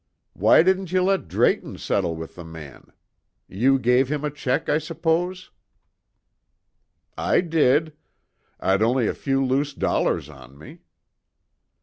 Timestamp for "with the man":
2.15-2.87